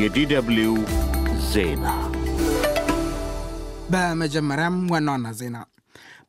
[0.00, 0.68] የዲደብልዩ
[1.48, 1.86] ዜና
[3.92, 5.56] በመጀመሪያም ዋና ዋና ዜና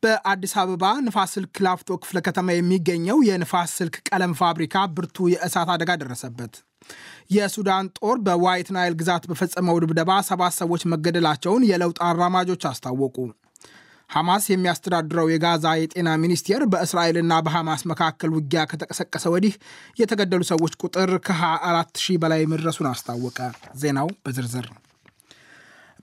[0.02, 5.90] በአዲስ አበባ ንፋስ ስልክ ላፍቶ ክፍለ ከተማ የሚገኘው የንፋስ ስልክ ቀለም ፋብሪካ ብርቱ የእሳት አደጋ
[6.00, 6.54] ደረሰበት።
[7.34, 13.16] የሱዳን ጦር በዋይት ናይል ግዛት በፈጸመው ድብደባ ሰባት ሰዎች መገደላቸውን የለውጥ አራማጆች አስታወቁ።
[14.12, 19.54] ሐማስ የሚያስተዳድረው የጋዛ የጤና ሚኒስቴር በእስራኤልና በሐማስ መካከል ውጊያ ከተቀሰቀሰ ወዲህ
[19.98, 23.38] የተገደሉ ሰዎች ቁጥር ከ24 ሺህ በላይ መድረሱን አስታወቀ።
[23.82, 24.68] ዜናው በዝርዝር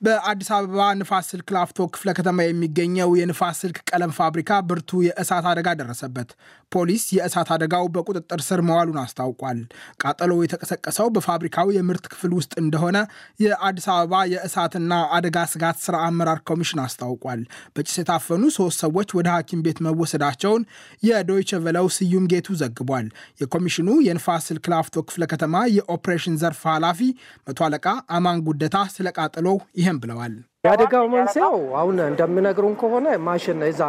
[0.01, 5.69] በአዲስ አበባ ንፋስ ስልክ ላፍቶ ክፍለ ከተማ የሚገኘው የንፋስ ስልክ ቀለም ፋብሪካ ብርቱ የእሳት አደጋ
[5.79, 6.29] ደረሰበት።
[6.71, 9.59] ፖሊስ የእሳት አደጋው በቁጥጥር ስር መዋሉን አስታውቋል።
[10.03, 12.97] ቃጠሎ የተቀሰቀሰው በፋብሪካው የምርት ክፍል ውስጥ እንደሆነ
[13.43, 17.41] የአዲስ አበባ የእሳትና አደጋ ስጋት ስራ አመራር ኮሚሽን አስታውቋል።
[17.73, 20.63] በጭስ የታፈኑ ሶስት ሰዎች ወደ ሐኪም ቤት መወሰዳቸውን
[21.03, 23.09] የዶይቸ ቨለው ስዩም ጌቱ ዘግቧል።
[23.43, 27.01] የኮሚሽኑ የንፋስ ስልክ ላፍቶ ክፍለ ከተማ የኦፕሬሽን ዘርፍ ኃላፊ
[27.47, 29.59] መቶ አለቃ አማን ጉደታ ስለ ቃጠሎው
[29.89, 33.81] ይህም ብለዋል። የአደጋው መንስኤው አሁን እንደሚነግሩን ከሆነ ማሽን እዛ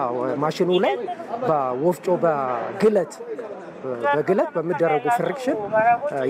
[0.42, 0.94] ማሽኑ ላይ
[1.42, 3.12] በወፍጮ በግለት
[4.06, 5.58] በግለት በሚደረጉ friction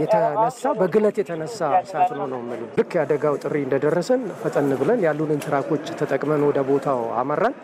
[0.03, 5.87] የተነሳ በግለት የተነሳ እሳት ነው ነው የሚሉ ልክ የአደጋው ጥሪ እንደደረሰን ፈጠን ብለን ያሉንን ትራኮች
[6.01, 7.55] ተጠቅመን ወደ ቦታው አመራን።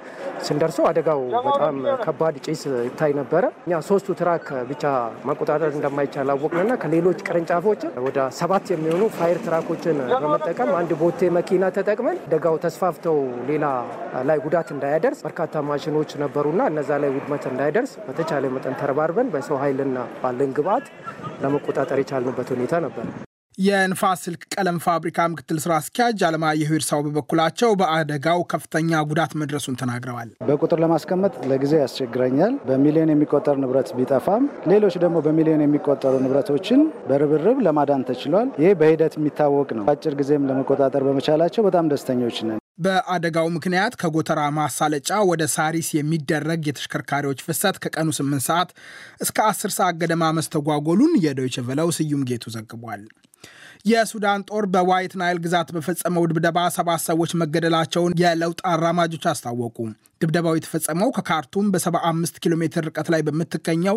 [0.46, 4.82] ስንደርሰው አደጋው በጣም ከባድ ጭስ ይታይ ነበረ። እኛ ሶስቱ truck ብቻ
[5.28, 11.64] መቆጣጠር እንደማይቻል አወቅንና ከሌሎች ቅርንጫፎችን ወደ ሰባት የሚሆኑ fire truck ኦችን በመጠቀም አንድ ቦቴ መኪና
[11.76, 13.18] ተጠቅመን አደጋው ተስፋፍተው
[13.50, 13.64] ሌላ
[14.28, 20.00] ላይ ጉዳት እንዳያደርስ በርካታ ማሽኖች ነበሩና እነዛ ላይ ውድመት እንዳያደርስ በተቻለ መጠን ተረባርበን በሰው ኃይልና
[20.20, 20.86] ባለን ግብአት
[21.42, 23.06] ለመቆጣጠር የቻልንበት ሁኔታ ነበር።
[23.58, 30.28] የንፋስ ስልክ ቀለም ፋብሪካ ምክትል ስራ አስኪያጅ አለማየሁ ይርሳው በበኩላቸው በአደጋው ከፍተኛ ጉዳት መድረሱን ተናግረዋል።
[30.48, 38.06] በቁጥር ለማስቀመጥ ለጊዜው ያስቸግረኛል። በሚሊዮን የሚቆጠር ንብረት ቢጠፋም ሌሎች ደግሞ በሚሊዮን የሚቆጠሩ ንብረቶችን በርብርብ ለማዳን
[38.10, 44.40] ተችሏል። ይህ በሂደት የሚታወቅ ነው። አጭር ጊዜም ለመቆጣጠር በመቻላቸው በጣም ደስተኞች ነን። በአደጋው ምክንያት ከጎተራ
[44.56, 48.70] ማሳለጫ ወደ ሳሪስ የሚደረግ የተሽከርካሪዎች ፍሰት ከቀኑ 8 ሰዓት
[49.20, 53.04] እስከ 10 ሰዓት ገደማ መስተጓጎሉን የዶይቸ ቨለው ስዩም ጌቱ ዘግቧል።
[53.86, 59.76] የሱዳን ጦር በዋይት ናይል ግዛት በፈጸመው ድብደባ ሰባት ሰዎች መገደላቸውን የለውጥ አራማጆች አስታወቁ።
[60.20, 63.96] ድብደባው የተፈጸመው ከካርቱም በ75 ኪሎ ሜትር ርቀት ላይ በምትገኘው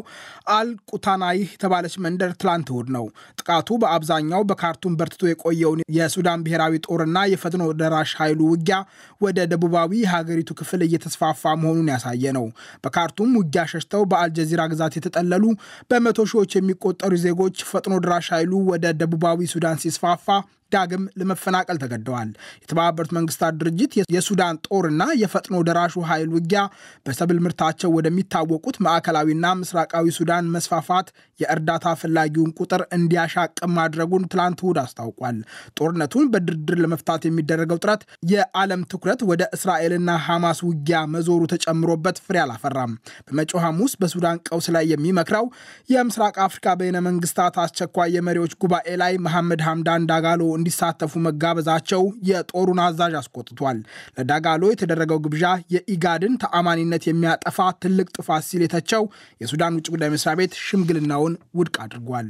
[0.55, 3.05] አል ቁታናይህ የተባለች መንደር ትላንት እሁድ ነው።
[3.39, 8.79] ጥቃቱ በአብዛኛው በካርቱም በርትቶ የቆየውን የሱዳን ብሔራዊ ጦርና የፈጥኖ ደራሽ ኃይሉ ውጊያ
[9.21, 12.45] ወደ ደቡባዊ የሀገሪቱ ክፍል እየተስፋፋ መሆኑን ያሳየ ነው።
[12.83, 15.45] በካርቱም ውጊያ ሸሽተው በአልጀዚራ ግዛት የተጠለሉ
[15.89, 20.44] በመቶ ሺዎች የሚቆጠሩ ዜጎች ፈጥኖ ደራሽ ኃይሉ ወደ ደቡባዊ ሱዳን Francis Fafa.
[20.72, 22.30] ዳግም ለመፈናቀል ተገደዋል።
[22.63, 26.62] የተባበሩት መንግስታት ድርጅት የሱዳን ጦርና የፈጥኖ ደራሹ ኃይል ውጊያ
[27.06, 31.07] በሰብል ምርታቸው ወደሚታወቁት ማዕከላዊና ምስራቃዊ ሱዳን መስፋፋት
[31.40, 35.38] የእርዳታ ፈላጊውን ቁጥር እንዲያሻቅም ማድረጉን ትላንት እሁድ አስታውቋል።
[35.80, 38.01] ጦርነቱን በድርድር ለመፍታት የሚደረገው ጥረት
[38.31, 42.94] የዓለም ትኩረት ወደ እስራኤልና ሐማስ ውጊያ መዞሩ ተጨምሮበት ፍሬ አላፈራም።
[43.28, 45.46] በመጪው ሐሙስ በሱዳን ቀውስ ላይ የሚመክረው
[45.90, 53.16] የምስራቅ አፍሪካ በይነ መንግስታት አስቸኳይ የመሪዎች ጉባኤ ላይ መሐመድ ሐምዳን ዳጋሎ እንዲሳተፉ መጋበዛቸው የጦሩን አዛዥ
[53.20, 53.80] አስቆጥቷል።
[54.18, 59.06] ለዳጋሎ የተደረገው ግብዣ የኢጋድን ተአማኒነት የሚያጠፋ ትልቅ ጥፋት ሲል የተቸው
[59.42, 62.30] የሱዳን ውጭ ጉዳይ መስሪያ ቤት ሽምግልናውን ውድቅ አድርጓል።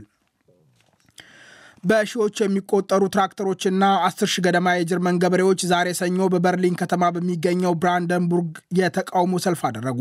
[1.83, 9.39] በሺዎች የሚቆጠሩ ትራክተሮችና አስር ሺህ ገደማ የጀርመን ገበሬዎች ዛሬ ሰኞ በበርሊን ከተማ በሚገኘው ብራንደንቡርግ የተቃውሞ
[9.45, 9.99] ሰልፍ አደረጉ።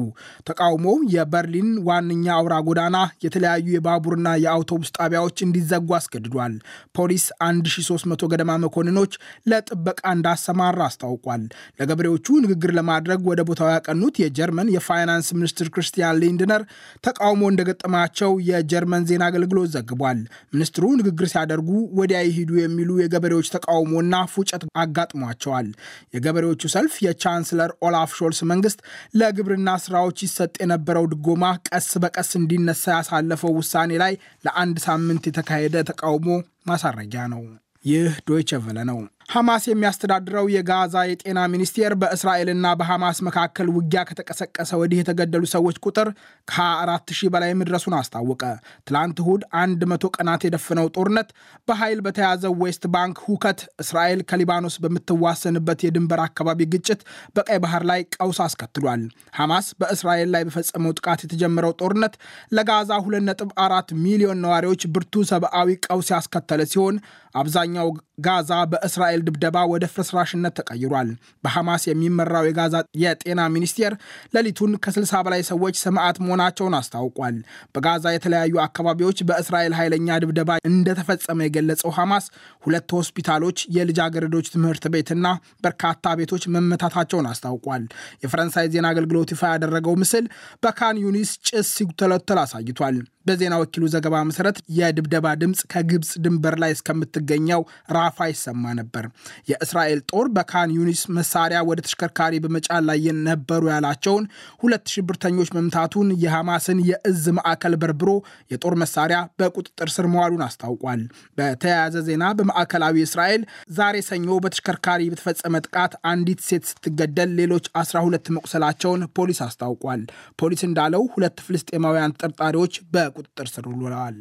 [0.49, 6.57] ተቃውሞው የበርሊን ዋነኛ አውራ ጎዳና፣ የተለያዩ የባቡርና የአውቶቡስ ጣቢያዎች እንዲዘጉ አስገድዷል።
[6.99, 9.13] ፖሊስ 1300 ገደማ መኮንኖች
[9.51, 11.45] ለጥበቃ እንዳሰማራ አስታውቋል።
[11.81, 16.63] ለገበሬዎቹ ንግግር ለማድረግ ወደ ቦታው ያቀኑት የጀርመን የፋይናንስ ሚኒስትር ክርስቲያን ሊንድነር
[17.07, 20.21] ተቃውሞ እንደገጠማቸው የጀርመን ዜና አገልግሎት ዘግቧል።
[20.55, 21.65] ሚኒስትሩ ንግግር ሲያደርጉ
[21.99, 25.69] ወዲያ ይሂዱ የሚሉ የገበሬዎች ተቃውሞና ፉጨት አጋጥሟቸዋል።
[26.15, 28.81] የገበሬዎቹ ሰልፍ የቻንስለር ኦላፍ ሾልስ መንግስት
[29.21, 34.15] ለግብርና ስራዎች ይሰጥ የነበረው ድጎማ ቀስ በቀስ እንዲነሳ ያሳለፈው ውሳኔ ላይ
[34.45, 36.29] ለአንድ ሳምንት የተካሄደ ተቃውሞ
[36.69, 37.43] ማሳረጊያ ነው።
[37.85, 45.01] ይህ ዶይቸ ቨለ ነው። ሐማስ የሚያስተዳድረው የጋዛ የጤና ሚኒስቴር በእስራኤልና በሐማስ መካከል ውጊያ ከተቀሰቀሰ ወዲህ
[45.01, 46.09] የተገደሉ ሰዎች ቁጥር
[46.49, 48.43] ከ24 ሺህ በላይ መድረሱን አስታወቀ።
[48.89, 51.29] ትላንት እሁድ አንድ መቶ ቀናት የደፈነው ጦርነት
[51.69, 57.03] በኃይል በተያዘው ዌስት ባንክ ሁከት፣ እስራኤል ከሊባኖስ በምትዋሰንበት የድንበር አካባቢ ግጭት፣
[57.37, 59.05] በቀይ ባህር ላይ ቀውስ አስከትሏል።
[59.39, 62.17] ሐማስ በእስራኤል ላይ በፈጸመው ጥቃት የተጀመረው ጦርነት
[62.57, 66.97] ለጋዛ 2.4 ሚሊዮን ነዋሪዎች ብርቱ ሰብአዊ ቀውስ ያስከተለ ሲሆን
[67.35, 67.89] አብዛኛው
[68.27, 71.09] ጋዛ በእስራኤል የእስራኤል ድብደባ ወደ ፍርስራሽነት ተቀይሯል።
[71.45, 73.93] በሐማስ የሚመራው የጋዛ የጤና ሚኒስቴር
[74.35, 77.37] ሌሊቱን ከ60 በላይ ሰዎች ሰማዕት መሆናቸውን አስታውቋል።
[77.75, 82.25] በጋዛ የተለያዩ አካባቢዎች በእስራኤል ኃይለኛ ድብደባ እንደተፈጸመ የገለጸው ሐማስ
[82.67, 85.27] ሁለት ሆስፒታሎች፣ የልጃገረዶች ትምህርት ቤትና
[85.65, 87.85] በርካታ ቤቶች መመታታቸውን አስታውቋል።
[88.25, 90.25] የፈረንሳይ ዜና አገልግሎት ይፋ ያደረገው ምስል
[90.63, 97.63] በካን ዩኒስ ጭስ ሲተለተል አሳይቷል። በዜና ወኪሉ ዘገባ መሰረት የድብደባ ድምፅ ከግብፅ ድንበር ላይ እስከምትገኘው
[97.97, 99.05] ራፋ ይሰማ ነበር።
[99.51, 104.25] የእስራኤል ጦር በካን ዩኒስ መሳሪያ ወደ ተሽከርካሪ በመጫን ላይ የነበሩ ያላቸውን
[104.63, 108.11] ሁለት ሽብርተኞች መምታቱን የሐማስን የእዝ ማዕከል በርብሮ
[108.53, 111.03] የጦር መሳሪያ በቁጥጥር ስር መዋሉን አስታውቋል።
[111.39, 113.43] በተያያዘ ዜና በማዕከላዊ እስራኤል
[113.79, 120.03] ዛሬ ሰኞ በተሽከርካሪ በተፈጸመ ጥቃት አንዲት ሴት ስትገደል ሌሎች 12 መቁሰላቸውን ፖሊስ አስታውቋል።
[120.41, 122.75] ፖሊስ እንዳለው ሁለት ፍልስጤማውያን ተጠርጣሪዎች
[123.19, 124.19] በቁጥጥር ስር ውለዋል።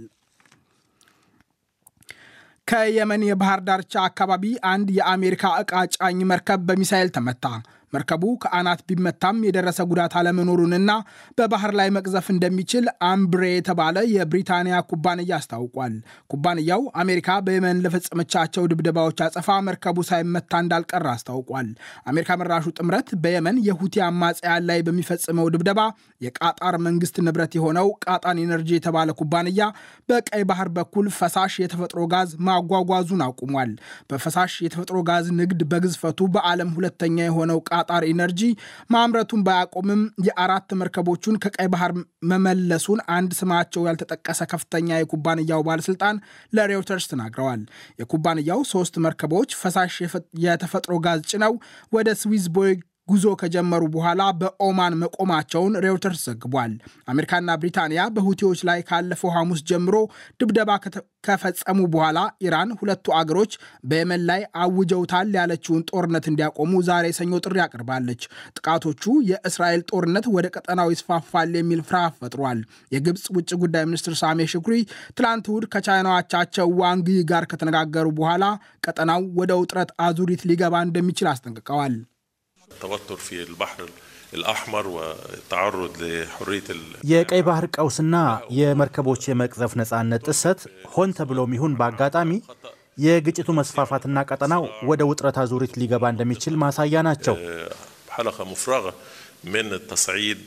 [2.68, 7.46] ከየመን የባህር ዳርቻ አካባቢ አንድ የአሜሪካ ዕቃ ጫኝ መርከብ በሚሳኤል ተመታ።
[7.94, 10.92] መርከቡ ከአናት ቢመታም የደረሰ ጉዳት አለመኖሩንና
[11.38, 15.94] በባህር ላይ መቅዘፍ እንደሚችል አምብሬ የተባለ የብሪታንያ ኩባንያ አስታውቋል።
[16.32, 21.70] ኩባንያው አሜሪካ በየመን ለፈጸመቻቸው ድብደባዎች አጸፋ መርከቡ ሳይመታ እንዳልቀረ አስታውቋል።
[22.12, 25.80] አሜሪካ መራሹ ጥምረት በየመን የሁቲ አማጽያን ላይ በሚፈጽመው ድብደባ
[26.22, 29.64] የቃጣር መንግስት ንብረት የሆነው ቃጣር ኤነርጂ የተባለ ኩባንያ
[30.10, 33.72] በቀይ ባህር በኩል ፈሳሽ የተፈጥሮ ጋዝ ማጓጓዙን አቁሟል።
[34.10, 38.42] በፈሳሽ የተፈጥሮ ጋዝ ንግድ በግዝፈቱ በዓለም ሁለተኛ የሆነው ቃጣር ኢነርጂ
[38.94, 41.92] ማምረቱን ባያቆምም የአራት መርከቦቹን ከቀይ ባህር
[42.32, 46.22] መመለሱን አንድ ስማቸው ያልተጠቀሰ ከፍተኛ የኩባንያው ባለስልጣን
[46.54, 47.64] ለሬውተርስ ተናግረዋል።
[48.02, 49.96] የኩባንያው ሶስት መርከቦች ፈሳሽ
[50.46, 51.54] የተፈጥሮ ጋዝ ጭነው
[51.94, 52.74] ወደ ስዊዝ ቦይ
[53.08, 56.74] ጉዞ ከጀመሩ በኋላ በኦማን መቆማቸውን ሬውተርስ ዘግቧል።
[57.12, 59.96] አሜሪካና ብሪታንያ በሁቲዎች ላይ ካለፈው ሐሙስ ጀምሮ
[60.40, 60.72] ድብደባ
[61.28, 63.54] ከፈጸሙ በኋላ ኢራን ሁለቱ አገሮች
[63.90, 68.22] በየመን ላይ አውጀውታል ያለችውን ጦርነት እንዲያቆሙ ዛሬ ሰኞ ጥሪ አቅርባለች።
[68.58, 72.62] ጥቃቶቹ የእስራኤል ጦርነት ወደ ቀጠናው ይስፋፋል የሚል ፍርሃት ፈጥሯል።
[72.96, 74.76] የግብፅ ውጭ ጉዳይ ሚኒስትር ሳሜ ሽኩሪ
[75.18, 78.46] ትላንት እሁድ ከቻይናው አቻቸው ዋንግ ጋር ከተነጋገሩ በኋላ
[78.88, 81.96] ቀጠናው ወደ ውጥረት አዙሪት ሊገባ እንደሚችል አስጠንቅቀዋል።
[82.69, 83.89] التوتر في البحر
[84.33, 86.69] الأحمر والتعرض لحرية
[87.13, 88.15] የቀይ ባህር ቀውስና
[88.59, 90.61] የመርከቦች የመቅዘፍ ነፃነት ጥሰት
[90.95, 92.31] ሆን ተብሎም ይሁን በአጋጣሚ
[92.99, 97.37] የግጭቱ መስፋፋትና ቀጠናው ወደ ውጥረት አዙሪት ሊገባ እንደሚችል ማሳያ ናቸው።
[98.13, 98.93] حلقة مفرغة
[99.47, 100.41] من التصعيد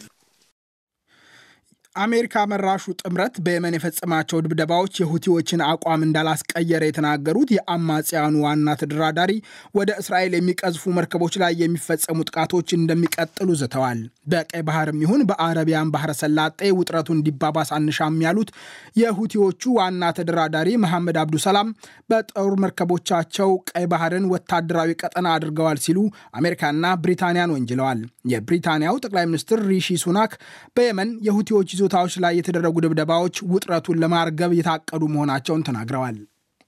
[1.96, 9.32] አሜሪካ መራሹ ጥምረት በየመን የፈጸማቸው ድብደባዎች የሁቲዎችን አቋም እንዳላስቀየረ የተናገሩት የአማጽያኑ ዋና ተደራዳሪ
[9.74, 14.00] ወደ እስራኤል የሚቀዝፉ መርከቦች ላይ የሚፈጸሙ ጥቃቶች እንደሚቀጥሉ ዝተዋል።
[14.30, 18.52] በቀይ ባህርም ይሁን በአረቢያን ባህረ ሰላጤ ውጥረቱ እንዲባባስ አንሻም ያሉት
[19.00, 21.74] የሁቲዎቹ ዋና ተደራዳሪ መሐመድ አብዱሰላም
[22.10, 25.98] በጦር መርከቦቻቸው ቀይ ባህርን ወታደራዊ ቀጠና አድርገዋል ሲሉ
[26.36, 28.00] አሜሪካና ብሪታንያን ወንጅለዋል።
[28.32, 30.32] የብሪታንያው ጠቅላይ ሚኒስትር ሪሺ ሱናክ
[30.76, 36.18] በየመን የሁቲዎች ይዞታዎች ላይ የተደረጉ ድብደባዎች ውጥረቱን ለማርገብ የታቀዱ መሆናቸውን ተናግረዋል።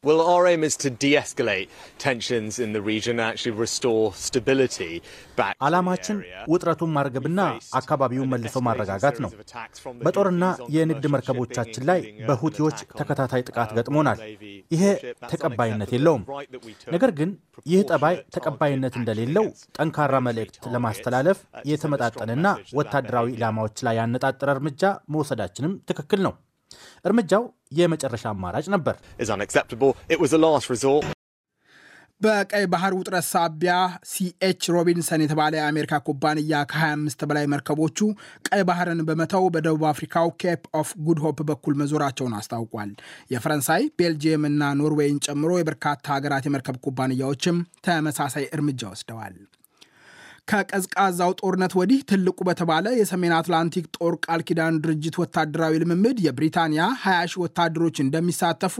[0.04, 4.88] Well, our aim is to de-escalate tensions in the region and actually restore stability
[5.38, 5.52] back.
[5.66, 6.16] ዓላማችን
[6.52, 7.40] ውጥረቱን ማርገብና
[7.80, 9.30] አካባቢውን መልሶ ማረጋጋት ነው።
[10.02, 10.44] በጦርና
[10.76, 14.18] የንግድ መርከቦቻችን ላይ በሁቲዎች ተከታታይ ጥቃት ገጥሞናል።
[14.70, 14.82] ይሄ
[15.32, 16.24] ተቀባይነት የለውም።
[16.96, 17.30] ነገር ግን
[17.66, 19.46] ይህ ጠባይ ተቀባይነት እንደሌለው
[19.78, 21.40] ጠንካራ መልእክት ለማስተላለፍ
[21.72, 22.46] የተመጣጠንና
[22.80, 24.82] ወታደራዊ ኢላማዎች ላይ ያነጣጠረ እርምጃ
[25.16, 26.34] መውሰዳችንም ትክክል ነው።
[27.04, 29.92] እርምጃው የመጨረሻ አማራጭ ነበር። is unacceptable.
[30.08, 31.04] It was a last resort.
[32.20, 33.72] በቀይ ባህር ውጥረት ሳቢያ
[34.10, 37.98] ሲኤች ሮቢንሰን የተባለ የአሜሪካ ኩባንያ ከ25 በላይ መርከቦቹ
[38.48, 42.92] ቀይ ባህርን በመተው በደቡብ አፍሪካው ኬፕ ኦፍ ጉድ ሆፕ በኩል መዞራቸውን አስታውቋል።
[43.34, 47.58] የፈረንሳይ ቤልጅየም እና ኖርዌይን ጨምሮ የበርካታ ሀገራት የመርከብ ኩባንያዎችም
[47.88, 49.34] ተመሳሳይ እርምጃ ወስደዋል።
[50.52, 57.30] ከቀዝቃዛው ጦርነት ወዲህ ትልቁ በተባለ የሰሜን አትላንቲክ ጦር ቃል ኪዳን ድርጅት ወታደራዊ ልምምድ የብሪታንያ 20
[57.30, 58.74] ሺህ ወታደሮች እንደሚሳተፉ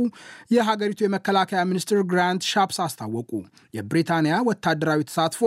[0.55, 3.31] የሀገሪቱ የመከላከያ ሚኒስትር ግራንት ሻፕስ አስታወቁ።
[3.77, 5.41] የብሪታንያ ወታደራዊ ተሳትፎ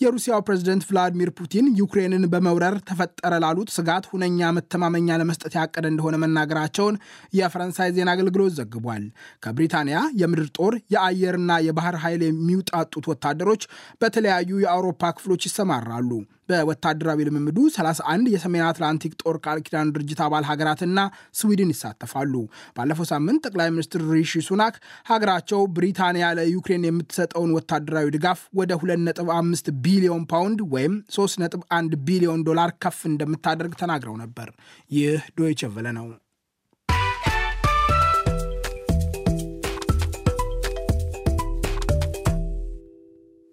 [0.00, 7.00] የሩሲያው ፕሬዝደንት ቭላዲሚር ፑቲን ዩክሬንን በመውረር ተፈጠረ ላሉት ስጋት ሁነኛ መተማመኛ ለመስጠት ያቀደ እንደሆነ መናገራቸውን
[7.40, 9.06] የፈረንሳይ ዜና አገልግሎት ዘግቧል።
[9.44, 13.64] ከብሪታንያ የምድር ጦር የአየርና የባህር ኃይል የሚውጣጡት ወታደሮች
[14.02, 16.10] በተለያዩ የአውሮፓ ክፍሎች ይሰማራሉ።
[16.50, 20.98] በወታደራዊ ልምምዱ 31 የሰሜን አትላንቲክ ጦር ቃል ኪዳን ድርጅት አባል ሀገራትና
[21.40, 22.34] ስዊድን ይሳተፋሉ።
[22.76, 24.76] ባለፈው ሳምንት ጠቅላይ ሚኒስትር ሪሺ ሱናክ
[25.10, 32.98] ሀገራቸው ብሪታንያ ለዩክሬን የምትሰጠውን ወታደራዊ ድጋፍ ወደ 2.5 ቢሊዮን ፓውንድ ወይም 3.1 ቢሊዮን ዶላር ከፍ
[33.10, 34.50] እንደምታደርግ ተናግረው ነበር።
[34.90, 36.08] ይህ ዶይቸ ቨለ ነው።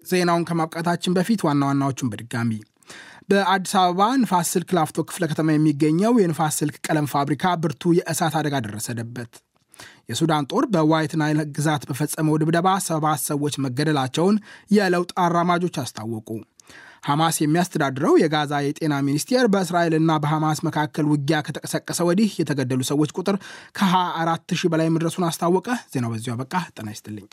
[0.08, 2.52] ዜናውን ከማብቃታችን በፊት ዋና ዋናዎቹን በድጋሚ
[3.30, 8.54] በአዲስ አበባ ንፋስ ስልክ ላፍቶ ክፍለ ከተማ የሚገኘው የንፋስ ስልክ ቀለም ፋብሪካ ብርቱ የእሳት አደጋ
[8.66, 9.32] ደረሰደበት።
[10.10, 14.36] የሱዳን ጦር በዋይት ናይል ግዛት በፈጸመው ድብደባ ሰባት ሰዎች መገደላቸውን
[14.76, 16.28] የለውጥ አራማጆች አስታወቁ።
[17.04, 23.38] ሐማስ የሚያስተዳድረው የጋዛ የጤና ሚኒስቴር በእስራኤልና በሐማስ መካከል ውጊያ ከተቀሰቀሰ ወዲህ የተገደሉ ሰዎች ቁጥር
[23.78, 27.28] ከ24 ሺህ በላይ መድረሱን አስታወቀ። ዜናው በዚሁ አበቃ። ጤና ይስጥልኝ።